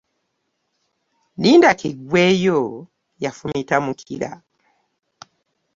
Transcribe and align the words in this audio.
Linda 1.41 1.69
kigweyo 1.79 2.59
yafumita 3.23 3.75
mukira. 3.85 4.31